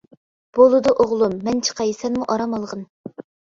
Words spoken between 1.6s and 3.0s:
چىقاي سەنمۇ ئارام ئالغىن!